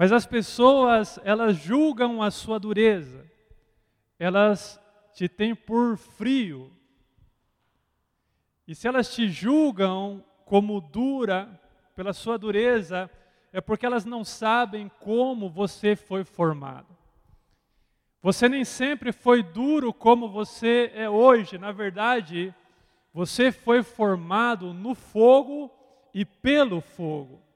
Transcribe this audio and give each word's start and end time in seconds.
Mas 0.00 0.12
as 0.12 0.24
pessoas, 0.24 1.20
elas 1.24 1.58
julgam 1.58 2.22
a 2.22 2.30
sua 2.30 2.58
dureza. 2.58 3.30
Elas 4.18 4.80
te 5.12 5.28
têm 5.28 5.54
por 5.54 5.98
frio. 5.98 6.72
E 8.66 8.74
se 8.74 8.88
elas 8.88 9.14
te 9.14 9.28
julgam 9.28 10.24
como 10.46 10.80
dura 10.80 11.60
pela 11.94 12.14
sua 12.14 12.38
dureza, 12.38 13.10
é 13.52 13.60
porque 13.60 13.84
elas 13.84 14.06
não 14.06 14.24
sabem 14.24 14.90
como 15.00 15.50
você 15.50 15.94
foi 15.94 16.24
formado. 16.24 16.96
Você 18.22 18.48
nem 18.48 18.64
sempre 18.64 19.12
foi 19.12 19.42
duro 19.42 19.92
como 19.92 20.30
você 20.30 20.90
é 20.94 21.10
hoje. 21.10 21.58
Na 21.58 21.72
verdade, 21.72 22.54
você 23.12 23.52
foi 23.52 23.82
formado 23.82 24.72
no 24.72 24.94
fogo 24.94 25.70
e 26.14 26.24
pelo 26.24 26.80
fogo. 26.80 27.49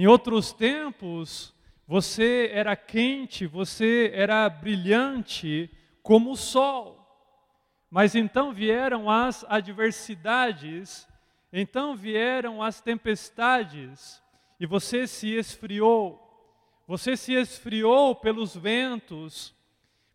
Em 0.00 0.06
outros 0.06 0.50
tempos, 0.50 1.54
você 1.86 2.48
era 2.54 2.74
quente, 2.74 3.46
você 3.46 4.10
era 4.14 4.48
brilhante 4.48 5.70
como 6.02 6.30
o 6.30 6.36
sol. 6.38 7.06
Mas 7.90 8.14
então 8.14 8.50
vieram 8.50 9.10
as 9.10 9.44
adversidades, 9.46 11.06
então 11.52 11.94
vieram 11.94 12.62
as 12.62 12.80
tempestades, 12.80 14.22
e 14.58 14.64
você 14.64 15.06
se 15.06 15.34
esfriou. 15.34 16.18
Você 16.86 17.14
se 17.14 17.34
esfriou 17.34 18.14
pelos 18.14 18.56
ventos, 18.56 19.54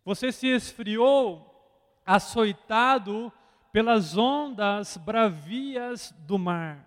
você 0.04 0.32
se 0.32 0.48
esfriou 0.48 1.64
açoitado 2.04 3.32
pelas 3.72 4.16
ondas 4.16 4.96
bravias 4.96 6.12
do 6.26 6.36
mar, 6.40 6.84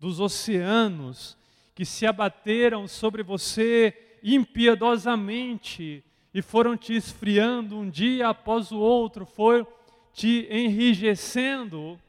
dos 0.00 0.18
oceanos 0.18 1.38
que 1.76 1.84
se 1.84 2.06
abateram 2.06 2.88
sobre 2.88 3.22
você 3.22 4.16
impiedosamente 4.22 6.02
e 6.32 6.40
foram 6.40 6.74
te 6.74 6.96
esfriando 6.96 7.78
um 7.78 7.90
dia 7.90 8.28
após 8.30 8.72
o 8.72 8.78
outro, 8.78 9.26
foram 9.26 9.66
te 10.10 10.48
enrijecendo, 10.50 12.00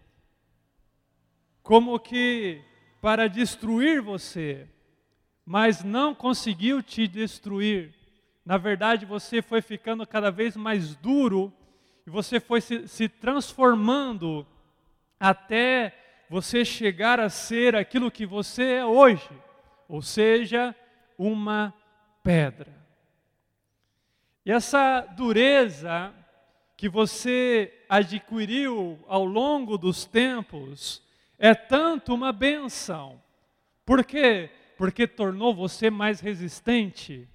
como 1.62 2.00
que 2.00 2.62
para 3.02 3.28
destruir 3.28 4.02
você, 4.02 4.70
mas 5.46 5.84
não 5.84 6.16
conseguiu 6.16 6.82
te 6.82 7.06
destruir. 7.06 7.94
Na 8.46 8.58
verdade, 8.58 9.06
você 9.06 9.42
foi 9.42 9.62
ficando 9.62 10.08
cada 10.08 10.32
vez 10.32 10.56
mais 10.56 10.96
duro 10.96 11.52
e 12.06 12.10
você 12.10 12.40
foi 12.40 12.62
se, 12.62 12.88
se 12.88 13.10
transformando 13.10 14.48
até 15.20 15.94
você 16.30 16.64
chegar 16.64 17.20
a 17.20 17.28
ser 17.28 17.76
aquilo 17.76 18.10
que 18.10 18.26
você 18.26 18.64
é 18.76 18.86
hoje, 18.86 19.30
ou 19.88 20.02
seja, 20.02 20.76
uma 21.18 21.74
pedra. 22.24 22.76
E 24.46 24.52
essa 24.52 25.02
dureza 25.16 26.14
que 26.76 26.88
você 26.88 27.74
adquiriu 27.90 29.00
ao 29.08 29.26
longo 29.26 29.78
dos 29.78 30.06
tempos 30.06 31.02
é 31.38 31.54
tanto 31.54 32.14
uma 32.14 32.32
benção. 32.32 33.22
Por 33.86 34.06
quê? 34.06 34.50
Porque 34.78 35.08
tornou 35.08 35.54
você 35.54 35.90
mais 35.90 36.20
resistente, 36.20 37.28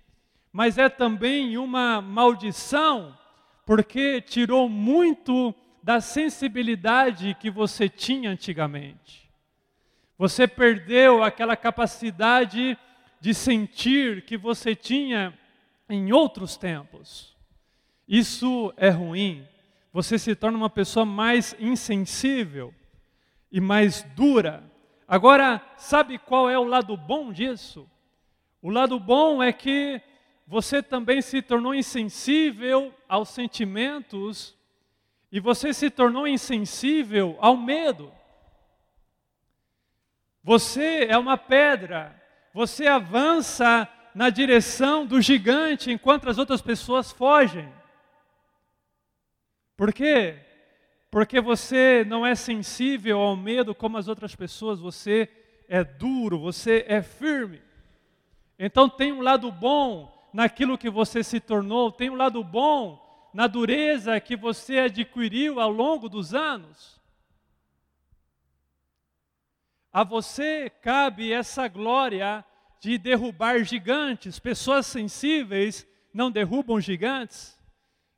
mas 0.52 0.78
é 0.78 0.88
também 0.88 1.56
uma 1.58 2.00
maldição 2.00 3.16
porque 3.64 4.20
tirou 4.20 4.68
muito 4.68 5.54
da 5.82 6.00
sensibilidade 6.00 7.34
que 7.40 7.50
você 7.50 7.88
tinha 7.88 8.30
antigamente. 8.30 9.21
Você 10.22 10.46
perdeu 10.46 11.24
aquela 11.24 11.56
capacidade 11.56 12.78
de 13.20 13.34
sentir 13.34 14.24
que 14.24 14.36
você 14.36 14.72
tinha 14.72 15.36
em 15.88 16.12
outros 16.12 16.56
tempos. 16.56 17.36
Isso 18.06 18.72
é 18.76 18.88
ruim. 18.88 19.44
Você 19.92 20.20
se 20.20 20.36
torna 20.36 20.56
uma 20.56 20.70
pessoa 20.70 21.04
mais 21.04 21.56
insensível 21.58 22.72
e 23.50 23.60
mais 23.60 24.04
dura. 24.14 24.62
Agora, 25.08 25.60
sabe 25.76 26.18
qual 26.18 26.48
é 26.48 26.56
o 26.56 26.68
lado 26.68 26.96
bom 26.96 27.32
disso? 27.32 27.90
O 28.62 28.70
lado 28.70 29.00
bom 29.00 29.42
é 29.42 29.52
que 29.52 30.00
você 30.46 30.80
também 30.80 31.20
se 31.20 31.42
tornou 31.42 31.74
insensível 31.74 32.94
aos 33.08 33.28
sentimentos 33.30 34.56
e 35.32 35.40
você 35.40 35.74
se 35.74 35.90
tornou 35.90 36.28
insensível 36.28 37.36
ao 37.40 37.56
medo. 37.56 38.21
Você 40.42 41.06
é 41.08 41.16
uma 41.16 41.38
pedra, 41.38 42.20
você 42.52 42.86
avança 42.86 43.88
na 44.14 44.28
direção 44.28 45.06
do 45.06 45.20
gigante 45.20 45.90
enquanto 45.90 46.28
as 46.28 46.36
outras 46.36 46.60
pessoas 46.60 47.12
fogem. 47.12 47.72
Por 49.76 49.92
quê? 49.92 50.38
Porque 51.10 51.40
você 51.40 52.04
não 52.06 52.26
é 52.26 52.34
sensível 52.34 53.20
ao 53.20 53.36
medo 53.36 53.74
como 53.74 53.98
as 53.98 54.08
outras 54.08 54.34
pessoas, 54.34 54.80
você 54.80 55.28
é 55.68 55.84
duro, 55.84 56.38
você 56.38 56.84
é 56.88 57.02
firme. 57.02 57.62
Então 58.58 58.88
tem 58.88 59.12
um 59.12 59.22
lado 59.22 59.50
bom 59.50 60.30
naquilo 60.32 60.78
que 60.78 60.88
você 60.88 61.22
se 61.22 61.40
tornou, 61.40 61.92
tem 61.92 62.10
um 62.10 62.16
lado 62.16 62.42
bom 62.42 63.30
na 63.34 63.46
dureza 63.46 64.18
que 64.20 64.36
você 64.36 64.78
adquiriu 64.78 65.60
ao 65.60 65.70
longo 65.70 66.08
dos 66.08 66.34
anos. 66.34 67.01
A 69.92 70.02
você 70.02 70.70
cabe 70.70 71.32
essa 71.32 71.68
glória 71.68 72.42
de 72.80 72.96
derrubar 72.96 73.62
gigantes. 73.62 74.38
Pessoas 74.38 74.86
sensíveis 74.86 75.86
não 76.14 76.30
derrubam 76.30 76.80
gigantes. 76.80 77.58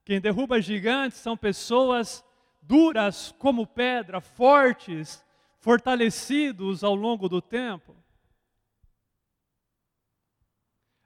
Quem 0.04 0.20
derruba 0.20 0.60
gigantes 0.60 1.18
são 1.18 1.36
pessoas 1.36 2.24
duras 2.62 3.34
como 3.38 3.66
pedra, 3.66 4.20
fortes, 4.20 5.24
fortalecidos 5.58 6.84
ao 6.84 6.94
longo 6.94 7.28
do 7.28 7.42
tempo. 7.42 7.96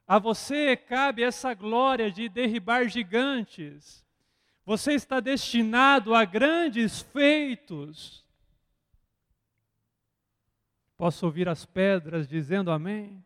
A 0.07 0.19
você 0.19 0.77
cabe 0.77 1.23
essa 1.23 1.55
glória 1.55 2.11
de 2.11 2.29
derribar 2.29 2.89
gigantes. 2.89 4.07
Você 4.67 4.93
está 4.93 5.19
destinado 5.19 6.15
a 6.15 6.25
grandes 6.27 7.01
feitos. 7.01 8.28
Posso 10.99 11.25
ouvir 11.25 11.49
as 11.49 11.65
pedras 11.65 12.29
dizendo 12.29 12.71
amém? 12.71 13.25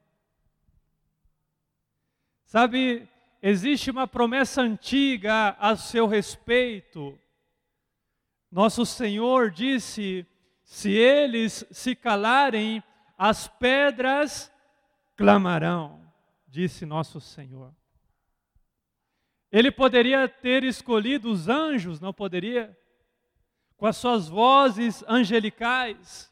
Sabe, 2.45 3.09
existe 3.41 3.91
uma 3.91 4.07
promessa 4.07 4.63
antiga 4.63 5.57
a 5.59 5.75
seu 5.75 6.07
respeito. 6.07 7.19
Nosso 8.51 8.87
Senhor 8.87 9.51
disse: 9.51 10.25
se 10.63 10.91
eles 10.91 11.65
se 11.71 11.97
calarem, 11.97 12.85
as 13.19 13.49
pedras 13.49 14.53
clamarão 15.17 16.03
disse 16.47 16.85
nosso 16.85 17.21
Senhor. 17.21 17.75
Ele 19.51 19.71
poderia 19.71 20.29
ter 20.29 20.65
escolhido 20.65 21.31
os 21.31 21.49
anjos, 21.49 22.01
não 22.01 22.13
poderia? 22.13 22.77
Com 23.77 23.87
as 23.87 23.97
suas 23.97 24.29
vozes 24.29 25.03
angelicais. 25.09 26.32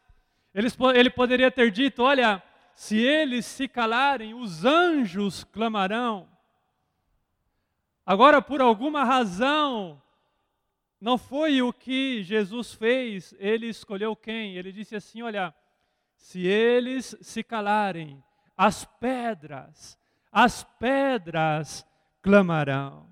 Ele, 0.55 1.11
poderia 1.11 1.51
ter 1.51 1.71
dito: 1.71 2.03
olha, 2.03 2.43
se 2.75 2.97
eles 2.97 3.47
se 3.47 3.69
calarem, 3.69 4.35
os 4.35 4.65
anjos 4.65 5.45
clamarão. 5.45 6.29
Agora, 8.05 8.43
por 8.43 8.61
alguma 8.61 9.05
razão, 9.05 10.01
não 11.01 11.17
foi 11.17 11.63
o 11.63 11.73
que 11.73 12.23
Jesus 12.23 12.75
fez, 12.75 13.35
ele 13.39 13.69
escolheu 13.69 14.17
quem? 14.17 14.57
Ele 14.57 14.73
disse 14.73 14.97
assim: 14.97 15.23
olha, 15.23 15.55
se 16.17 16.47
eles 16.47 17.17
se 17.21 17.43
calarem, 17.43 18.23
as 18.57 18.85
pedras 18.85 20.01
as 20.31 20.63
pedras 20.79 21.87
clamarão. 22.23 23.09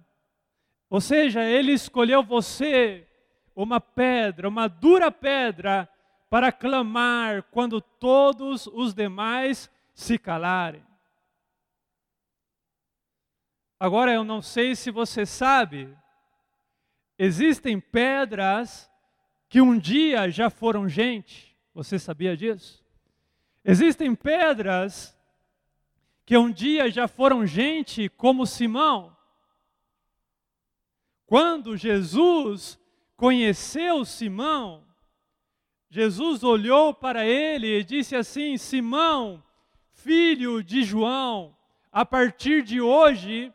Ou 0.88 1.00
seja, 1.00 1.44
ele 1.44 1.72
escolheu 1.72 2.22
você, 2.22 3.06
uma 3.54 3.80
pedra, 3.80 4.48
uma 4.48 4.68
dura 4.68 5.10
pedra, 5.10 5.88
para 6.28 6.52
clamar 6.52 7.42
quando 7.44 7.80
todos 7.80 8.66
os 8.66 8.94
demais 8.94 9.70
se 9.94 10.18
calarem. 10.18 10.84
Agora 13.80 14.12
eu 14.12 14.24
não 14.24 14.42
sei 14.42 14.74
se 14.74 14.90
você 14.90 15.24
sabe, 15.24 15.96
existem 17.18 17.78
pedras 17.80 18.90
que 19.48 19.60
um 19.60 19.78
dia 19.78 20.28
já 20.30 20.50
foram 20.50 20.88
gente. 20.88 21.56
Você 21.72 21.98
sabia 21.98 22.36
disso? 22.36 22.84
Existem 23.64 24.14
pedras 24.14 25.16
que 26.26 26.36
um 26.36 26.50
dia 26.50 26.90
já 26.90 27.06
foram 27.06 27.46
gente 27.46 28.08
como 28.08 28.46
Simão. 28.46 29.16
Quando 31.24 31.76
Jesus 31.76 32.78
conheceu 33.16 34.04
Simão, 34.04 34.87
Jesus 35.90 36.42
olhou 36.44 36.92
para 36.92 37.24
ele 37.24 37.78
e 37.78 37.84
disse 37.84 38.14
assim: 38.14 38.56
Simão, 38.56 39.42
filho 39.92 40.62
de 40.62 40.82
João, 40.82 41.56
a 41.90 42.04
partir 42.04 42.62
de 42.62 42.80
hoje 42.80 43.52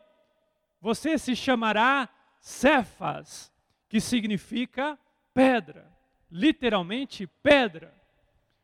você 0.81 1.17
se 1.17 1.35
chamará 1.35 2.09
Cefas, 2.39 3.53
que 3.87 4.01
significa 4.01 4.97
pedra, 5.33 5.89
literalmente 6.29 7.25
pedra. 7.25 7.93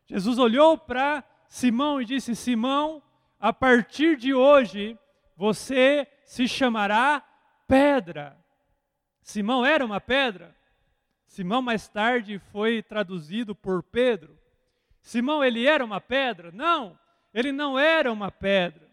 Jesus 0.06 0.38
olhou 0.40 0.78
para 0.78 1.24
Simão 1.48 2.02
e 2.02 2.06
disse: 2.06 2.36
Simão, 2.36 3.02
a 3.40 3.54
partir 3.54 4.18
de 4.18 4.34
hoje 4.34 4.98
você 5.38 6.08
se 6.26 6.48
chamará 6.48 7.24
pedra. 7.68 8.36
Simão 9.22 9.64
era 9.64 9.86
uma 9.86 10.02
pedra. 10.02 10.59
Simão 11.30 11.62
mais 11.62 11.88
tarde 11.88 12.40
foi 12.52 12.82
traduzido 12.82 13.54
por 13.54 13.84
Pedro. 13.84 14.36
Simão 15.00 15.44
ele 15.44 15.68
era 15.68 15.86
uma 15.86 16.02
pedra? 16.02 16.52
Não, 16.52 16.98
ele 17.32 17.52
não 17.52 17.78
era 17.78 18.12
uma 18.12 18.32
pedra. 18.32 18.90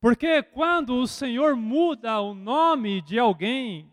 Porque 0.00 0.42
quando 0.42 0.96
o 0.96 1.06
Senhor 1.06 1.54
muda 1.54 2.20
o 2.20 2.34
nome 2.34 3.00
de 3.02 3.20
alguém, 3.20 3.88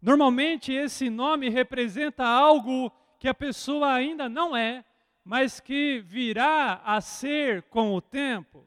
normalmente 0.00 0.72
esse 0.72 1.10
nome 1.10 1.50
representa 1.50 2.24
algo 2.26 2.90
que 3.18 3.28
a 3.28 3.34
pessoa 3.34 3.92
ainda 3.92 4.30
não 4.30 4.56
é, 4.56 4.82
mas 5.22 5.60
que 5.60 6.00
virá 6.00 6.80
a 6.82 7.02
ser 7.02 7.64
com 7.64 7.94
o 7.94 8.00
tempo. 8.00 8.66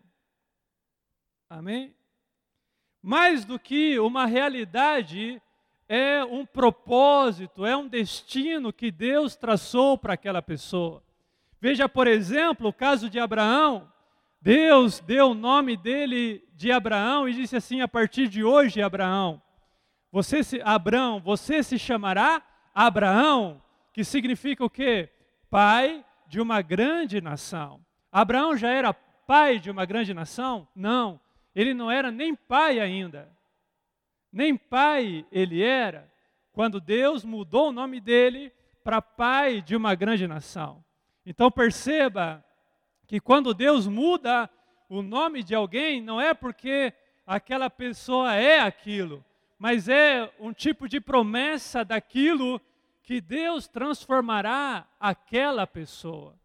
Amém? 1.49 1.95
Mais 3.01 3.45
do 3.45 3.57
que 3.57 3.97
uma 3.97 4.27
realidade, 4.27 5.41
é 5.87 6.23
um 6.23 6.45
propósito, 6.45 7.65
é 7.65 7.75
um 7.75 7.87
destino 7.87 8.71
que 8.71 8.91
Deus 8.91 9.35
traçou 9.35 9.97
para 9.97 10.13
aquela 10.13 10.41
pessoa. 10.41 11.03
Veja, 11.59 11.87
por 11.87 12.07
exemplo, 12.07 12.69
o 12.69 12.73
caso 12.73 13.09
de 13.09 13.19
Abraão. 13.19 13.91
Deus 14.41 14.99
deu 14.99 15.29
o 15.29 15.33
nome 15.33 15.77
dele 15.77 16.43
de 16.53 16.71
Abraão 16.71 17.29
e 17.29 17.33
disse 17.33 17.55
assim: 17.55 17.79
a 17.79 17.87
partir 17.87 18.27
de 18.27 18.43
hoje, 18.43 18.81
Abraão, 18.81 19.41
você 20.11 20.43
se, 20.43 20.61
Abraão, 20.63 21.21
você 21.21 21.63
se 21.63 21.79
chamará 21.79 22.41
Abraão, 22.75 23.61
que 23.93 24.03
significa 24.03 24.65
o 24.65 24.69
quê? 24.69 25.09
Pai 25.49 26.03
de 26.27 26.41
uma 26.41 26.61
grande 26.61 27.21
nação. 27.21 27.79
Abraão 28.11 28.57
já 28.57 28.69
era 28.69 28.93
pai 28.93 29.59
de 29.59 29.71
uma 29.71 29.85
grande 29.85 30.13
nação? 30.13 30.67
Não, 30.75 31.19
ele 31.55 31.73
não 31.73 31.89
era 31.89 32.11
nem 32.11 32.35
pai 32.35 32.79
ainda. 32.79 33.31
Nem 34.33 34.57
pai 34.57 35.23
ele 35.31 35.61
era, 35.61 36.11
quando 36.51 36.81
Deus 36.81 37.23
mudou 37.23 37.69
o 37.69 37.71
nome 37.71 38.01
dele 38.01 38.51
para 38.83 38.99
pai 38.99 39.61
de 39.61 39.75
uma 39.75 39.93
grande 39.93 40.27
nação. 40.27 40.83
Então 41.23 41.51
perceba 41.51 42.43
que 43.05 43.19
quando 43.19 43.53
Deus 43.53 43.85
muda 43.85 44.49
o 44.89 45.03
nome 45.03 45.43
de 45.43 45.53
alguém, 45.53 46.01
não 46.01 46.19
é 46.19 46.33
porque 46.33 46.91
aquela 47.27 47.69
pessoa 47.69 48.33
é 48.33 48.59
aquilo, 48.59 49.23
mas 49.59 49.87
é 49.87 50.33
um 50.39 50.51
tipo 50.51 50.89
de 50.89 50.99
promessa 50.99 51.85
daquilo 51.85 52.59
que 53.03 53.21
Deus 53.21 53.67
transformará 53.67 54.87
aquela 54.99 55.67
pessoa. 55.67 56.35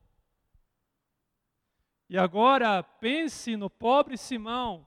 E 2.10 2.18
agora 2.18 2.82
pense 2.82 3.56
no 3.56 3.70
pobre 3.70 4.18
Simão, 4.18 4.86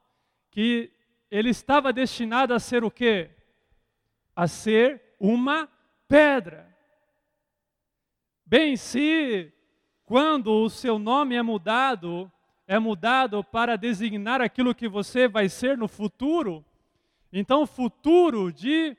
que 0.51 0.91
ele 1.31 1.49
estava 1.49 1.93
destinado 1.93 2.53
a 2.53 2.59
ser 2.59 2.83
o 2.83 2.91
quê? 2.91 3.31
A 4.35 4.47
ser 4.47 5.15
uma 5.17 5.69
pedra. 6.07 6.69
Bem, 8.45 8.75
se 8.75 9.53
quando 10.03 10.51
o 10.51 10.69
seu 10.69 10.99
nome 10.99 11.35
é 11.35 11.41
mudado, 11.41 12.29
é 12.67 12.77
mudado 12.77 13.41
para 13.41 13.77
designar 13.77 14.41
aquilo 14.41 14.75
que 14.75 14.89
você 14.89 15.25
vai 15.25 15.47
ser 15.47 15.77
no 15.77 15.87
futuro, 15.87 16.65
então 17.31 17.61
o 17.61 17.67
futuro 17.67 18.51
de 18.51 18.97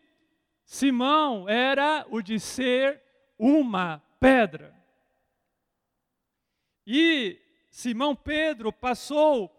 Simão 0.64 1.46
era 1.46 2.06
o 2.08 2.22
de 2.22 2.40
ser 2.40 3.02
uma 3.38 4.02
pedra. 4.18 4.74
E 6.86 7.38
Simão 7.68 8.16
Pedro 8.16 8.72
passou 8.72 9.50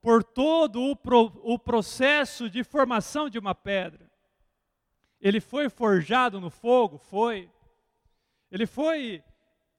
por 0.00 0.22
todo 0.22 0.82
o, 0.82 0.96
pro, 0.96 1.32
o 1.42 1.58
processo 1.58 2.48
de 2.48 2.62
formação 2.62 3.28
de 3.28 3.38
uma 3.38 3.54
pedra. 3.54 4.10
Ele 5.20 5.40
foi 5.40 5.68
forjado 5.68 6.40
no 6.40 6.50
fogo? 6.50 6.98
Foi. 6.98 7.50
Ele 8.50 8.66
foi 8.66 9.22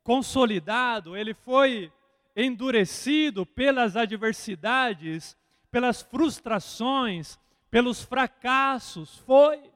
consolidado, 0.04 1.16
ele 1.16 1.34
foi 1.34 1.92
endurecido 2.36 3.46
pelas 3.46 3.96
adversidades, 3.96 5.38
pelas 5.72 6.02
frustrações, 6.02 7.40
pelos 7.70 8.04
fracassos. 8.04 9.18
Foi. 9.20 9.72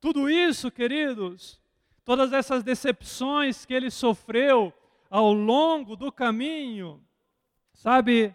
Tudo 0.00 0.28
isso, 0.28 0.70
queridos, 0.70 1.60
todas 2.04 2.32
essas 2.32 2.62
decepções 2.62 3.64
que 3.64 3.74
ele 3.74 3.90
sofreu 3.90 4.72
ao 5.08 5.32
longo 5.32 5.94
do 5.94 6.10
caminho, 6.10 7.00
sabe, 7.72 8.34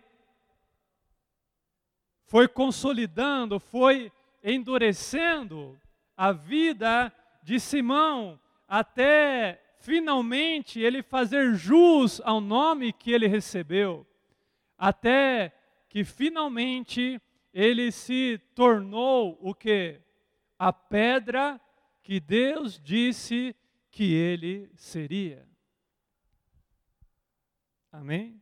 foi 2.28 2.48
consolidando, 2.48 3.60
foi 3.60 4.12
endurecendo 4.44 5.78
a 6.16 6.32
vida 6.32 7.12
de 7.42 7.60
Simão 7.60 8.40
até 8.68 9.62
finalmente 9.80 10.80
ele 10.80 11.02
fazer 11.02 11.56
jus 11.56 12.20
ao 12.22 12.42
nome 12.42 12.92
que 12.92 13.12
ele 13.12 13.28
recebeu, 13.28 14.06
até 14.78 15.54
que 15.88 16.04
finalmente 16.04 17.22
ele 17.54 17.92
se 17.92 18.40
tornou 18.54 19.38
o 19.42 19.56
que? 19.56 20.02
A 20.60 20.74
pedra 20.74 21.60
que 22.04 22.20
Deus 22.20 22.80
disse 22.80 23.56
que 23.90 24.14
ele 24.14 24.70
seria. 24.76 25.48
Amém? 27.92 28.42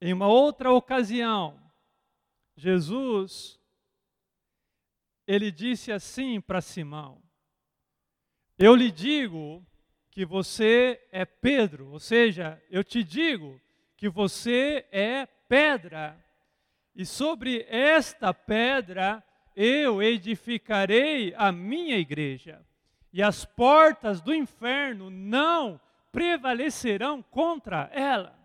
Em 0.00 0.12
uma 0.12 0.28
outra 0.28 0.72
ocasião, 0.72 1.58
Jesus 2.56 3.58
ele 5.26 5.50
disse 5.50 5.90
assim 5.90 6.40
para 6.40 6.60
Simão: 6.60 7.20
Eu 8.58 8.74
lhe 8.74 8.90
digo 8.90 9.66
que 10.10 10.24
você 10.24 11.00
é 11.10 11.24
Pedro, 11.24 11.90
ou 11.90 11.98
seja, 11.98 12.62
eu 12.70 12.84
te 12.84 13.02
digo 13.02 13.60
que 13.96 14.08
você 14.08 14.86
é 14.92 15.26
pedra, 15.48 16.22
e 16.94 17.04
sobre 17.04 17.66
esta 17.68 18.32
pedra 18.32 19.22
eu 19.54 20.02
edificarei 20.02 21.34
a 21.36 21.50
minha 21.50 21.98
igreja, 21.98 22.64
e 23.12 23.22
as 23.22 23.44
portas 23.44 24.20
do 24.20 24.34
inferno 24.34 25.10
não 25.10 25.80
prevalecerão 26.12 27.22
contra 27.22 27.90
ela. 27.92 28.38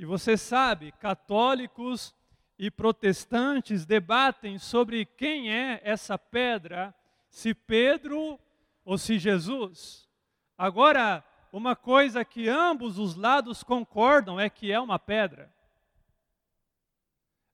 E 0.00 0.04
você 0.06 0.34
sabe, 0.34 0.92
católicos 0.92 2.16
e 2.58 2.70
protestantes 2.70 3.84
debatem 3.84 4.58
sobre 4.58 5.04
quem 5.04 5.52
é 5.52 5.78
essa 5.84 6.16
pedra, 6.16 6.94
se 7.28 7.52
Pedro 7.52 8.40
ou 8.82 8.96
se 8.96 9.18
Jesus. 9.18 10.08
Agora, 10.56 11.22
uma 11.52 11.76
coisa 11.76 12.24
que 12.24 12.48
ambos 12.48 12.98
os 12.98 13.14
lados 13.14 13.62
concordam 13.62 14.40
é 14.40 14.48
que 14.48 14.72
é 14.72 14.80
uma 14.80 14.98
pedra. 14.98 15.54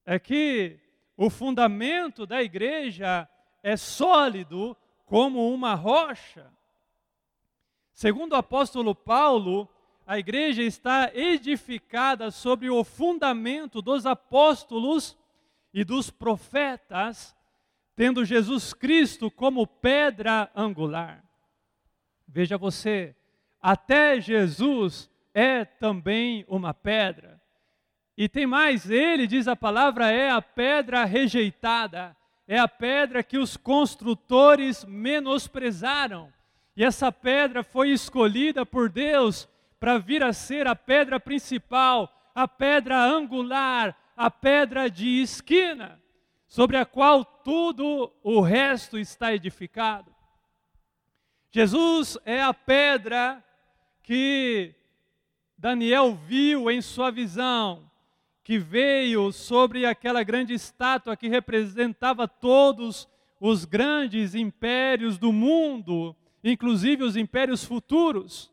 É 0.05 0.17
que 0.17 0.79
o 1.17 1.29
fundamento 1.29 2.25
da 2.25 2.41
igreja 2.41 3.29
é 3.61 3.77
sólido 3.77 4.77
como 5.05 5.53
uma 5.53 5.75
rocha. 5.75 6.49
Segundo 7.93 8.35
o 8.35 8.37
apóstolo 8.37 8.95
Paulo, 8.95 9.69
a 10.07 10.21
igreja 10.21 10.63
está 10.63 11.11
edificada 11.13 12.31
sobre 12.31 12.71
o 12.71 12.85
fundamento 12.85 13.83
dos 13.83 14.07
apóstolos 14.07 15.19
e 15.75 15.83
dos 15.83 16.11
profetas, 16.11 17.35
tendo 17.97 18.25
Jesus 18.25 18.73
Cristo 18.73 19.29
como 19.29 19.67
pedra 19.67 20.49
angular. 20.55 21.25
Veja 22.29 22.57
você, 22.57 23.17
até 23.61 24.21
Jesus 24.21 25.11
é 25.35 25.65
também 25.65 26.45
uma 26.47 26.73
pedra. 26.73 27.43
E 28.17 28.29
tem 28.29 28.47
mais, 28.47 28.89
ele, 28.89 29.27
diz 29.27 29.49
a 29.49 29.57
palavra, 29.57 30.11
é 30.11 30.31
a 30.31 30.41
pedra 30.41 31.05
rejeitada, 31.05 32.17
é 32.47 32.59
a 32.59 32.69
pedra 32.69 33.25
que 33.25 33.39
os 33.39 33.57
construtores 33.57 34.85
menosprezaram. 34.85 36.33
E 36.77 36.85
essa 36.85 37.11
pedra 37.11 37.65
foi 37.65 37.91
escolhida 37.91 38.65
por 38.65 38.89
Deus 38.89 39.49
para 39.79 39.99
vir 39.99 40.23
a 40.23 40.33
ser 40.33 40.67
a 40.67 40.75
pedra 40.75 41.21
principal, 41.21 42.13
a 42.35 42.49
pedra 42.49 42.99
angular, 42.99 43.97
a 44.17 44.31
pedra 44.31 44.91
de 44.91 45.21
esquina, 45.21 46.01
sobre 46.47 46.77
a 46.77 46.87
qual 46.87 47.25
tudo 47.25 48.13
o 48.23 48.41
resto 48.41 48.99
está 48.99 49.35
edificado. 49.35 50.15
Jesus 51.51 52.19
é 52.25 52.43
a 52.43 52.53
pedra 52.53 53.43
que 54.03 54.75
Daniel 55.59 56.15
viu 56.15 56.71
em 56.71 56.81
sua 56.81 57.11
visão, 57.11 57.91
que 58.45 58.59
veio 58.59 59.33
sobre 59.33 59.85
aquela 59.85 60.23
grande 60.23 60.55
estátua 60.55 61.17
que 61.17 61.29
representava 61.29 62.29
todos 62.29 63.09
os 63.41 63.65
grandes 63.65 64.35
impérios 64.35 65.19
do 65.19 65.33
mundo, 65.33 66.15
inclusive 66.45 67.03
os 67.03 67.17
impérios 67.17 67.65
futuros. 67.65 68.53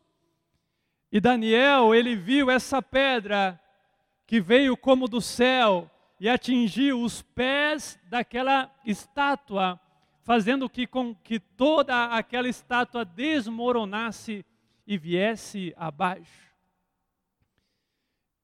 E 1.10 1.20
Daniel, 1.20 1.94
ele 1.94 2.16
viu 2.16 2.50
essa 2.50 2.82
pedra 2.82 3.60
que 4.26 4.40
veio 4.40 4.76
como 4.76 5.06
do 5.06 5.20
céu 5.20 5.90
e 6.18 6.28
atingiu 6.28 7.00
os 7.02 7.22
pés 7.22 7.98
daquela 8.08 8.74
estátua, 8.84 9.80
fazendo 10.22 10.68
que 10.68 10.86
com 10.86 11.14
que 11.14 11.38
toda 11.38 12.06
aquela 12.06 12.48
estátua 12.48 13.04
desmoronasse 13.04 14.44
e 14.86 14.96
viesse 14.96 15.74
abaixo. 15.76 16.52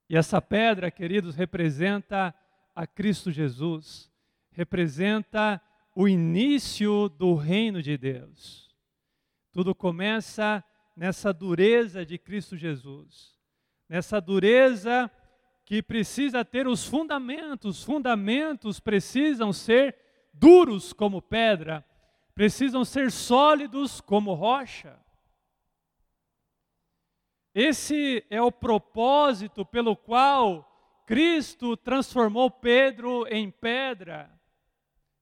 E 0.08 0.16
essa 0.16 0.42
pedra, 0.42 0.90
queridos, 0.90 1.36
representa 1.36 2.34
a 2.74 2.86
Cristo 2.86 3.30
Jesus, 3.30 4.10
representa 4.50 5.60
o 5.94 6.08
início 6.08 7.08
do 7.08 7.34
reino 7.34 7.82
de 7.82 7.96
Deus. 7.96 8.68
Tudo 9.52 9.74
começa 9.74 10.64
nessa 11.00 11.32
dureza 11.32 12.04
de 12.04 12.18
Cristo 12.18 12.58
Jesus, 12.58 13.34
nessa 13.88 14.20
dureza 14.20 15.10
que 15.64 15.82
precisa 15.82 16.44
ter 16.44 16.68
os 16.68 16.84
fundamentos, 16.84 17.78
os 17.78 17.82
fundamentos 17.82 18.78
precisam 18.78 19.50
ser 19.50 19.96
duros 20.30 20.92
como 20.92 21.22
pedra, 21.22 21.82
precisam 22.34 22.84
ser 22.84 23.10
sólidos 23.10 23.98
como 24.02 24.34
rocha. 24.34 25.00
Esse 27.54 28.22
é 28.28 28.42
o 28.42 28.52
propósito 28.52 29.64
pelo 29.64 29.96
qual 29.96 31.02
Cristo 31.06 31.78
transformou 31.78 32.50
Pedro 32.50 33.26
em 33.26 33.50
pedra, 33.50 34.30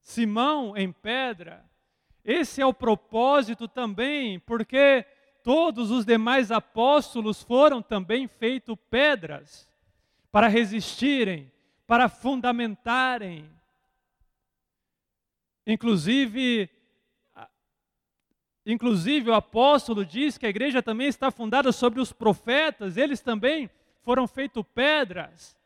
Simão 0.00 0.76
em 0.76 0.90
pedra. 0.90 1.64
Esse 2.24 2.60
é 2.60 2.66
o 2.66 2.74
propósito 2.74 3.68
também, 3.68 4.40
porque 4.40 5.06
todos 5.48 5.90
os 5.90 6.04
demais 6.04 6.52
apóstolos 6.52 7.42
foram 7.42 7.80
também 7.80 8.28
feitos 8.28 8.76
pedras 8.90 9.66
para 10.30 10.46
resistirem, 10.46 11.50
para 11.86 12.06
fundamentarem. 12.06 13.50
Inclusive, 15.66 16.68
inclusive 18.66 19.30
o 19.30 19.34
apóstolo 19.34 20.04
diz 20.04 20.36
que 20.36 20.44
a 20.44 20.50
igreja 20.50 20.82
também 20.82 21.06
está 21.08 21.30
fundada 21.30 21.72
sobre 21.72 21.98
os 21.98 22.12
profetas, 22.12 22.98
eles 22.98 23.22
também 23.22 23.70
foram 24.02 24.28
feitos 24.28 24.66
pedras. 24.74 25.56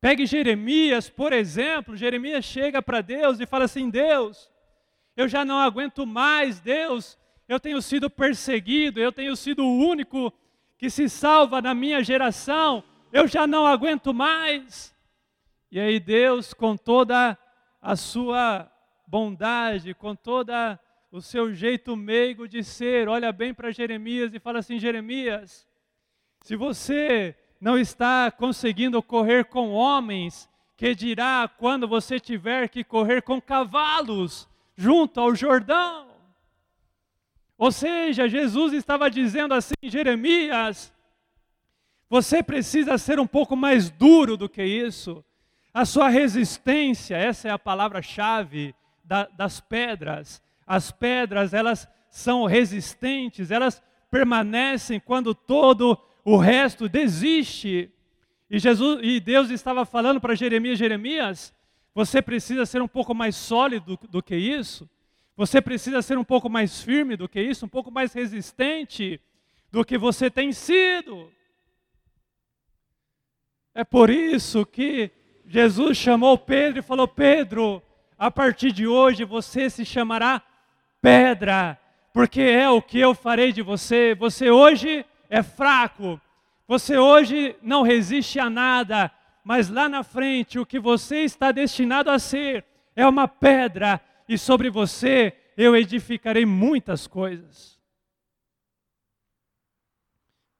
Pegue 0.00 0.26
Jeremias, 0.26 1.08
por 1.08 1.32
exemplo, 1.32 1.96
Jeremias 1.96 2.44
chega 2.44 2.82
para 2.82 3.02
Deus 3.02 3.38
e 3.38 3.46
fala 3.46 3.66
assim: 3.66 3.88
Deus, 3.88 4.50
eu 5.16 5.28
já 5.28 5.44
não 5.44 5.60
aguento 5.60 6.04
mais, 6.04 6.58
Deus, 6.58 7.16
eu 7.48 7.60
tenho 7.60 7.80
sido 7.82 8.08
perseguido, 8.08 9.00
eu 9.00 9.12
tenho 9.12 9.36
sido 9.36 9.64
o 9.64 9.78
único 9.78 10.32
que 10.78 10.88
se 10.90 11.08
salva 11.08 11.60
na 11.60 11.74
minha 11.74 12.02
geração, 12.02 12.82
eu 13.12 13.26
já 13.28 13.46
não 13.46 13.66
aguento 13.66 14.12
mais. 14.12 14.94
E 15.70 15.78
aí 15.78 16.00
Deus, 16.00 16.54
com 16.54 16.76
toda 16.76 17.38
a 17.80 17.96
sua 17.96 18.70
bondade, 19.06 19.94
com 19.94 20.14
toda 20.14 20.78
o 21.12 21.20
seu 21.20 21.54
jeito 21.54 21.96
meigo 21.96 22.48
de 22.48 22.64
ser, 22.64 23.08
olha 23.08 23.30
bem 23.30 23.54
para 23.54 23.70
Jeremias 23.70 24.34
e 24.34 24.40
fala 24.40 24.58
assim: 24.58 24.78
Jeremias, 24.78 25.66
se 26.42 26.56
você 26.56 27.36
não 27.60 27.78
está 27.78 28.30
conseguindo 28.30 29.02
correr 29.02 29.44
com 29.44 29.70
homens, 29.70 30.48
que 30.76 30.94
dirá 30.94 31.48
quando 31.58 31.86
você 31.86 32.18
tiver 32.18 32.68
que 32.68 32.82
correr 32.82 33.22
com 33.22 33.40
cavalos 33.40 34.48
junto 34.76 35.20
ao 35.20 35.34
Jordão? 35.34 36.13
Ou 37.56 37.70
seja, 37.70 38.28
Jesus 38.28 38.72
estava 38.72 39.10
dizendo 39.10 39.54
assim, 39.54 39.74
Jeremias, 39.84 40.92
você 42.08 42.42
precisa 42.42 42.98
ser 42.98 43.18
um 43.18 43.26
pouco 43.26 43.56
mais 43.56 43.90
duro 43.90 44.36
do 44.36 44.48
que 44.48 44.62
isso. 44.62 45.24
A 45.72 45.84
sua 45.84 46.08
resistência, 46.08 47.16
essa 47.16 47.48
é 47.48 47.50
a 47.50 47.58
palavra-chave 47.58 48.74
da, 49.04 49.26
das 49.26 49.60
pedras. 49.60 50.42
As 50.66 50.90
pedras, 50.90 51.52
elas 51.52 51.88
são 52.10 52.44
resistentes, 52.44 53.50
elas 53.50 53.82
permanecem 54.10 55.00
quando 55.00 55.34
todo 55.34 55.98
o 56.24 56.36
resto 56.36 56.88
desiste. 56.88 57.90
E 58.48 58.58
Jesus 58.58 59.00
e 59.02 59.18
Deus 59.18 59.50
estava 59.50 59.84
falando 59.84 60.20
para 60.20 60.34
Jeremias, 60.34 60.78
Jeremias, 60.78 61.52
você 61.94 62.22
precisa 62.22 62.64
ser 62.64 62.80
um 62.80 62.88
pouco 62.88 63.14
mais 63.14 63.34
sólido 63.34 63.96
do, 63.96 64.08
do 64.08 64.22
que 64.22 64.36
isso. 64.36 64.88
Você 65.36 65.60
precisa 65.60 66.00
ser 66.00 66.16
um 66.16 66.24
pouco 66.24 66.48
mais 66.48 66.82
firme 66.82 67.16
do 67.16 67.28
que 67.28 67.40
isso, 67.40 67.66
um 67.66 67.68
pouco 67.68 67.90
mais 67.90 68.12
resistente 68.12 69.20
do 69.70 69.84
que 69.84 69.98
você 69.98 70.30
tem 70.30 70.52
sido. 70.52 71.32
É 73.74 73.82
por 73.82 74.08
isso 74.10 74.64
que 74.64 75.10
Jesus 75.44 75.98
chamou 75.98 76.38
Pedro 76.38 76.78
e 76.78 76.82
falou: 76.82 77.08
Pedro, 77.08 77.82
a 78.16 78.30
partir 78.30 78.70
de 78.70 78.86
hoje 78.86 79.24
você 79.24 79.68
se 79.68 79.84
chamará 79.84 80.40
pedra, 81.02 81.78
porque 82.12 82.40
é 82.40 82.70
o 82.70 82.80
que 82.80 83.00
eu 83.00 83.14
farei 83.14 83.52
de 83.52 83.60
você. 83.60 84.14
Você 84.14 84.50
hoje 84.50 85.04
é 85.28 85.42
fraco, 85.42 86.20
você 86.68 86.96
hoje 86.96 87.56
não 87.60 87.82
resiste 87.82 88.38
a 88.38 88.48
nada, 88.48 89.10
mas 89.42 89.68
lá 89.68 89.88
na 89.88 90.04
frente 90.04 90.60
o 90.60 90.64
que 90.64 90.78
você 90.78 91.24
está 91.24 91.50
destinado 91.50 92.08
a 92.10 92.20
ser 92.20 92.64
é 92.94 93.04
uma 93.06 93.26
pedra 93.26 94.00
e 94.28 94.38
sobre 94.38 94.70
você 94.70 95.36
eu 95.56 95.76
edificarei 95.76 96.44
muitas 96.44 97.06
coisas. 97.06 97.78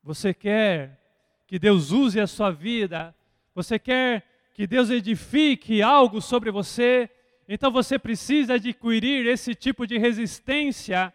Você 0.02 0.34
quer 0.34 1.00
que 1.46 1.58
Deus 1.58 1.90
use 1.90 2.20
a 2.20 2.26
sua 2.26 2.50
vida, 2.50 3.14
você 3.54 3.78
quer 3.78 4.50
que 4.52 4.66
Deus 4.66 4.90
edifique 4.90 5.82
algo 5.82 6.20
sobre 6.20 6.50
você, 6.50 7.10
então 7.48 7.70
você 7.70 7.98
precisa 7.98 8.54
adquirir 8.54 9.26
esse 9.26 9.54
tipo 9.54 9.86
de 9.86 9.98
resistência 9.98 11.12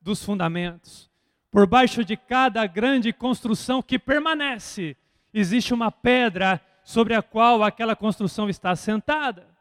dos 0.00 0.24
fundamentos. 0.24 1.10
Por 1.50 1.66
baixo 1.66 2.04
de 2.04 2.16
cada 2.16 2.66
grande 2.66 3.12
construção 3.12 3.82
que 3.82 3.98
permanece, 3.98 4.96
existe 5.32 5.72
uma 5.72 5.90
pedra 5.90 6.60
sobre 6.82 7.14
a 7.14 7.22
qual 7.22 7.62
aquela 7.62 7.96
construção 7.96 8.48
está 8.48 8.70
assentada. 8.70 9.53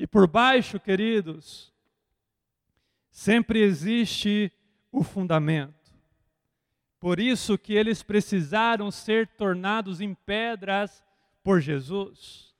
E 0.00 0.06
por 0.06 0.26
baixo, 0.26 0.80
queridos, 0.80 1.70
sempre 3.10 3.60
existe 3.60 4.50
o 4.90 5.04
fundamento. 5.04 5.92
Por 6.98 7.20
isso 7.20 7.58
que 7.58 7.74
eles 7.74 8.02
precisaram 8.02 8.90
ser 8.90 9.28
tornados 9.28 10.00
em 10.00 10.14
pedras 10.14 11.04
por 11.42 11.60
Jesus. 11.60 12.56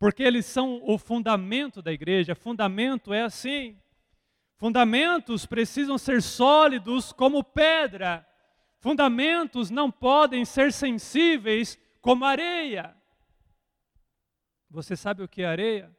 Porque 0.00 0.24
eles 0.24 0.46
são 0.46 0.80
o 0.82 0.98
fundamento 0.98 1.80
da 1.80 1.92
igreja. 1.92 2.34
Fundamento 2.34 3.14
é 3.14 3.22
assim. 3.22 3.80
Fundamentos 4.56 5.46
precisam 5.46 5.96
ser 5.96 6.20
sólidos 6.20 7.12
como 7.12 7.44
pedra. 7.44 8.26
Fundamentos 8.80 9.70
não 9.70 9.92
podem 9.92 10.44
ser 10.44 10.72
sensíveis 10.72 11.78
como 12.00 12.24
areia. 12.24 12.96
Você 14.68 14.96
sabe 14.96 15.22
o 15.22 15.28
que 15.28 15.42
é 15.42 15.46
areia? 15.46 15.96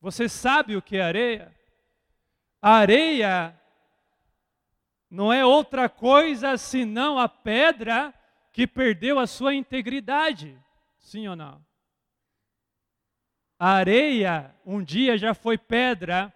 Você 0.00 0.28
sabe 0.28 0.76
o 0.76 0.82
que 0.82 0.96
é 0.96 1.02
areia? 1.02 1.54
A 2.62 2.72
areia 2.72 3.58
não 5.10 5.32
é 5.32 5.44
outra 5.44 5.88
coisa 5.88 6.56
senão 6.56 7.18
a 7.18 7.28
pedra 7.28 8.14
que 8.52 8.66
perdeu 8.66 9.18
a 9.18 9.26
sua 9.26 9.54
integridade. 9.54 10.56
Sim 10.98 11.28
ou 11.28 11.36
não? 11.36 11.64
A 13.58 13.72
areia 13.72 14.54
um 14.64 14.82
dia 14.82 15.18
já 15.18 15.34
foi 15.34 15.58
pedra, 15.58 16.32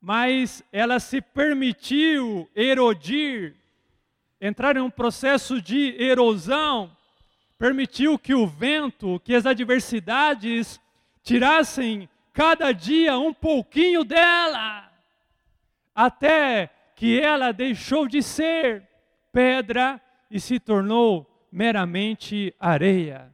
mas 0.00 0.62
ela 0.72 0.98
se 0.98 1.20
permitiu 1.20 2.50
erodir, 2.54 3.56
entrar 4.40 4.76
em 4.76 4.80
um 4.80 4.90
processo 4.90 5.60
de 5.60 5.94
erosão, 6.02 6.96
permitiu 7.58 8.18
que 8.18 8.32
o 8.34 8.46
vento, 8.46 9.20
que 9.20 9.34
as 9.34 9.44
adversidades 9.44 10.80
tirassem 11.22 12.08
cada 12.40 12.72
dia 12.72 13.18
um 13.18 13.34
pouquinho 13.34 14.02
dela, 14.02 14.90
até 15.94 16.70
que 16.96 17.20
ela 17.20 17.52
deixou 17.52 18.08
de 18.08 18.22
ser 18.22 18.88
pedra 19.30 20.00
e 20.30 20.40
se 20.40 20.58
tornou 20.58 21.46
meramente 21.52 22.54
areia. 22.58 23.30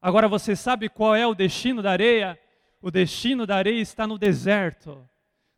Agora 0.00 0.28
você 0.28 0.56
sabe 0.56 0.88
qual 0.88 1.14
é 1.14 1.26
o 1.26 1.34
destino 1.34 1.82
da 1.82 1.90
areia? 1.90 2.40
O 2.80 2.90
destino 2.90 3.46
da 3.46 3.56
areia 3.56 3.82
está 3.82 4.06
no 4.06 4.16
deserto, 4.16 5.06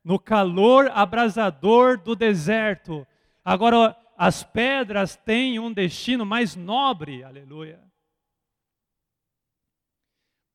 no 0.03 0.19
calor 0.19 0.91
abrasador 0.93 1.97
do 1.97 2.17
deserto. 2.17 3.07
Agora, 3.45 3.97
as 4.19 4.43
pedras 4.43 5.15
têm 5.15 5.61
um 5.61 5.73
destino 5.73 6.27
mais 6.27 6.57
nobre, 6.57 7.23
aleluia. 7.23 7.92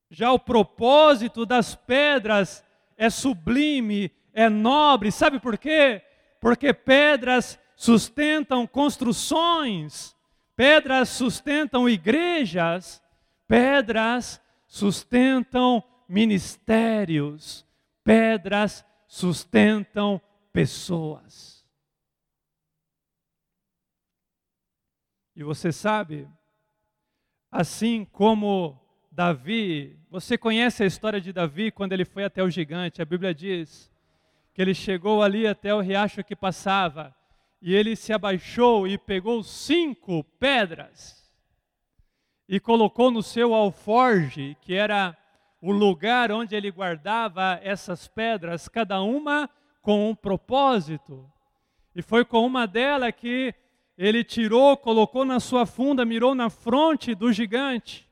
Já 0.10 0.32
o 0.32 0.40
propósito 0.40 1.46
das 1.46 1.76
pedras 1.76 2.64
é 2.96 3.10
sublime, 3.10 4.12
é 4.34 4.50
nobre, 4.50 5.12
sabe 5.12 5.40
por 5.40 5.58
quê? 5.58 6.02
Porque 6.40 6.74
pedras 6.74 7.60
sustentam 7.76 8.66
construções, 8.66 10.16
pedras 10.56 11.10
sustentam 11.10 11.90
igrejas, 11.90 13.02
pedras 13.48 14.42
sustentam 14.66 15.84
ministérios, 16.08 17.66
pedras 18.04 18.86
sustentam 19.08 20.22
pessoas. 20.54 21.66
E 25.36 25.44
você 25.44 25.72
sabe, 25.72 26.28
assim 27.52 28.04
como 28.06 28.87
Davi, 29.18 29.98
você 30.12 30.38
conhece 30.38 30.84
a 30.84 30.86
história 30.86 31.20
de 31.20 31.34
Davi 31.34 31.72
quando 31.72 31.92
ele 31.92 32.06
foi 32.06 32.24
até 32.24 32.44
o 32.44 32.52
gigante, 32.52 33.02
a 33.02 33.06
Bíblia 33.06 33.34
diz 33.34 33.92
que 34.54 34.62
ele 34.62 34.76
chegou 34.76 35.24
ali 35.24 35.48
até 35.48 35.74
o 35.74 35.80
riacho 35.80 36.24
que 36.24 36.36
passava 36.36 37.16
e 37.60 37.74
ele 37.74 37.96
se 37.96 38.14
abaixou 38.14 38.88
e 38.88 38.96
pegou 38.96 39.42
cinco 39.42 40.24
pedras 40.40 41.34
e 42.48 42.60
colocou 42.60 43.10
no 43.10 43.24
seu 43.24 43.56
alforge, 43.56 44.56
que 44.62 44.76
era 44.76 45.18
o 45.60 45.72
lugar 45.72 46.32
onde 46.32 46.56
ele 46.56 46.70
guardava 46.70 47.60
essas 47.64 48.08
pedras, 48.08 48.68
cada 48.68 49.02
uma 49.02 49.50
com 49.82 50.12
um 50.12 50.14
propósito. 50.14 51.28
E 51.96 52.04
foi 52.04 52.24
com 52.24 52.46
uma 52.46 52.68
delas 52.68 53.16
que 53.18 53.52
ele 53.98 54.24
tirou, 54.24 54.78
colocou 54.78 55.26
na 55.26 55.40
sua 55.40 55.66
funda, 55.66 56.06
mirou 56.06 56.36
na 56.36 56.52
fronte 56.52 57.16
do 57.16 57.34
gigante. 57.34 58.07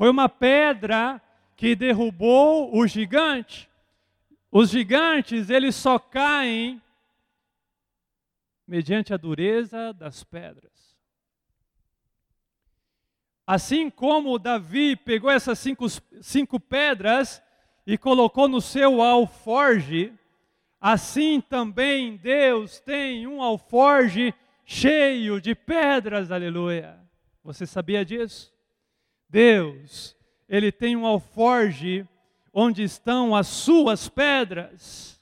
Foi 0.00 0.08
uma 0.08 0.30
pedra 0.30 1.20
que 1.54 1.76
derrubou 1.76 2.74
o 2.74 2.86
gigante. 2.86 3.68
Os 4.50 4.70
gigantes, 4.70 5.50
eles 5.50 5.76
só 5.76 5.98
caem 5.98 6.80
mediante 8.66 9.12
a 9.12 9.18
dureza 9.18 9.92
das 9.92 10.24
pedras. 10.24 10.96
Assim 13.46 13.90
como 13.90 14.38
Davi 14.38 14.96
pegou 14.96 15.30
essas 15.30 15.58
cinco, 15.58 15.84
cinco 16.22 16.58
pedras 16.58 17.42
e 17.86 17.98
colocou 17.98 18.48
no 18.48 18.62
seu 18.62 19.02
alforge, 19.02 20.14
assim 20.80 21.42
também 21.42 22.16
Deus 22.16 22.80
tem 22.80 23.26
um 23.26 23.42
alforge 23.42 24.32
cheio 24.64 25.42
de 25.42 25.54
pedras, 25.54 26.30
aleluia. 26.30 26.98
Você 27.44 27.66
sabia 27.66 28.02
disso? 28.02 28.50
Deus, 29.30 30.16
Ele 30.48 30.72
tem 30.72 30.96
um 30.96 31.06
alforge 31.06 32.06
onde 32.52 32.82
estão 32.82 33.34
as 33.34 33.46
suas 33.46 34.08
pedras. 34.08 35.18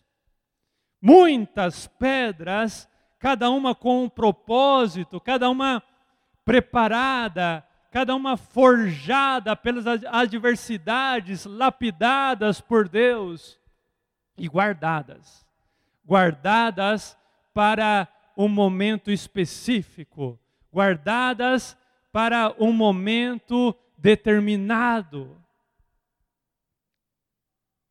Muitas 1.00 1.87
pedras, 1.87 2.88
cada 3.19 3.50
uma 3.50 3.75
com 3.75 4.05
um 4.05 4.09
propósito, 4.09 5.21
cada 5.21 5.49
uma 5.50 5.83
preparada 6.45 7.65
cada 7.91 8.15
uma 8.15 8.37
forjada 8.37 9.57
pelas 9.57 9.87
adversidades, 10.07 11.45
lapidadas 11.45 12.61
por 12.61 12.88
Deus 12.88 13.59
e 14.37 14.47
guardadas. 14.49 15.47
Guardadas 16.07 17.17
para 17.53 18.07
um 18.37 18.49
momento 18.49 19.11
específico, 19.11 20.38
guardadas 20.73 21.77
para 22.12 22.55
um 22.59 22.73
momento 22.73 23.75
determinado. 23.99 25.37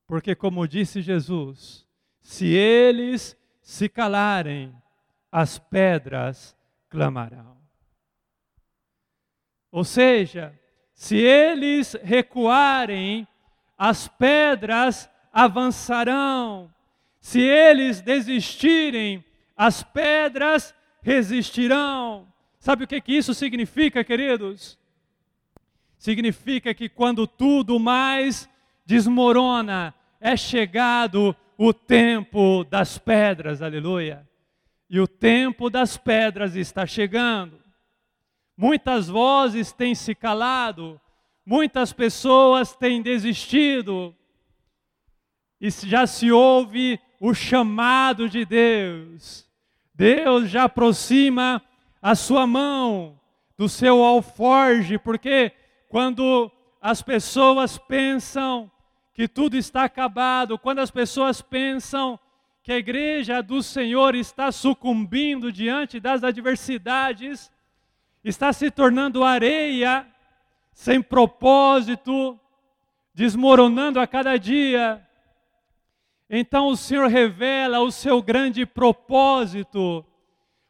Porque, 0.08 0.34
como 0.34 0.68
disse 0.68 1.02
Jesus, 1.02 1.86
se 2.22 2.48
eles 2.48 3.38
se 3.62 3.90
calarem, 3.90 4.74
as 5.30 5.60
pedras 5.60 6.58
clamarão. 6.90 7.58
Ou 9.70 9.84
seja, 9.84 10.58
se 10.94 11.18
eles 11.18 11.94
recuarem, 12.02 13.28
as 13.78 14.08
pedras 14.08 15.10
avançarão. 15.32 16.74
Se 17.20 17.42
eles 17.42 18.00
desistirem, 18.02 19.24
as 19.56 19.84
pedras 19.84 20.74
resistirão. 21.02 22.32
Sabe 22.60 22.86
o 22.86 22.88
que, 22.88 23.02
que 23.02 23.14
isso 23.14 23.34
significa, 23.34 24.04
queridos? 24.04 24.80
Significa 25.98 26.74
que 26.74 26.88
quando 26.88 27.26
tudo 27.26 27.80
mais 27.80 28.50
desmorona, 28.86 29.94
é 30.20 30.36
chegado 30.38 31.36
o 31.58 31.74
tempo 31.74 32.64
das 32.64 32.98
pedras, 32.98 33.62
aleluia. 33.62 34.28
E 34.90 35.00
o 35.00 35.08
tempo 35.08 35.70
das 35.70 35.98
pedras 35.98 36.56
está 36.56 36.86
chegando. 36.86 37.60
Muitas 38.56 39.08
vozes 39.08 39.72
têm 39.72 39.94
se 39.94 40.16
calado, 40.16 41.00
muitas 41.46 41.94
pessoas 41.94 42.76
têm 42.76 43.02
desistido, 43.02 44.16
e 45.60 45.70
já 45.70 46.08
se 46.08 46.32
ouve 46.32 47.00
o 47.20 47.34
chamado 47.34 48.30
de 48.30 48.46
Deus. 48.46 49.48
Deus 49.94 50.50
já 50.50 50.66
aproxima 50.66 51.62
a 52.02 52.16
sua 52.16 52.46
mão 52.46 53.20
do 53.58 53.68
seu 53.68 54.04
alforge, 54.04 55.00
porque 55.00 55.52
quando 55.88 56.52
as 56.82 57.02
pessoas 57.02 57.78
pensam 57.78 58.70
que 59.14 59.28
tudo 59.28 59.58
está 59.58 59.84
acabado, 59.84 60.60
quando 60.60 60.80
as 60.80 60.92
pessoas 60.92 61.42
pensam 61.42 62.20
que 62.62 62.72
a 62.72 62.78
igreja 62.78 63.42
do 63.42 63.64
Senhor 63.64 64.14
está 64.14 64.52
sucumbindo 64.52 65.52
diante 65.52 66.00
das 66.00 66.24
adversidades, 66.24 67.52
está 68.24 68.52
se 68.52 68.70
tornando 68.70 69.24
areia, 69.24 70.06
sem 70.74 71.02
propósito, 71.02 72.40
desmoronando 73.14 74.00
a 74.00 74.06
cada 74.06 74.38
dia. 74.38 75.02
Então 76.30 76.68
o 76.68 76.76
Senhor 76.76 77.08
revela 77.08 77.80
o 77.80 77.90
seu 77.90 78.22
grande 78.22 78.66
propósito, 78.66 80.06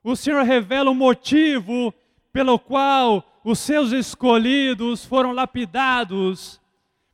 o 0.04 0.16
Senhor 0.16 0.44
revela 0.44 0.92
o 0.92 0.96
motivo 0.96 1.94
pelo 2.32 2.60
qual 2.60 3.37
os 3.50 3.60
seus 3.60 3.94
escolhidos 3.94 5.06
foram 5.06 5.32
lapidados, 5.32 6.60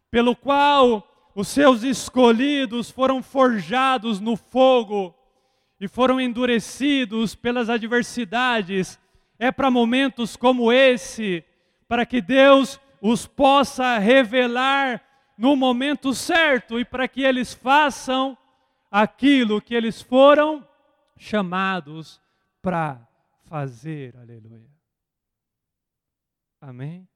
pelo 0.09 0.35
qual 0.35 1.07
os 1.35 1.47
seus 1.47 1.83
escolhidos 1.83 2.89
foram 2.89 3.21
forjados 3.21 4.19
no 4.19 4.35
fogo 4.35 5.13
e 5.79 5.87
foram 5.87 6.19
endurecidos 6.19 7.35
pelas 7.35 7.69
adversidades 7.69 8.99
é 9.37 9.51
para 9.51 9.69
momentos 9.69 10.35
como 10.35 10.71
esse, 10.71 11.45
para 11.87 12.03
que 12.03 12.19
Deus 12.19 12.81
os 12.99 13.27
possa 13.27 13.99
revelar 13.99 15.03
no 15.37 15.55
momento 15.55 16.15
certo 16.15 16.79
e 16.79 16.85
para 16.85 17.07
que 17.07 17.21
eles 17.21 17.53
façam 17.53 18.35
aquilo 18.89 19.61
que 19.61 19.75
eles 19.75 20.01
foram 20.01 20.67
chamados 21.15 22.19
para 22.59 22.99
fazer. 23.45 24.15
Aleluia. 24.17 24.72
Amém? 26.63 27.07